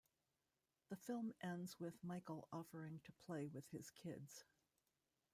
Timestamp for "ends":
1.43-1.79